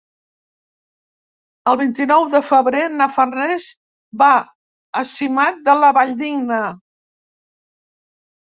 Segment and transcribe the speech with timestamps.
[1.71, 3.67] El vint-i-nou de febrer na Farners
[4.23, 4.31] va
[5.03, 6.63] a Simat de la Valldigna.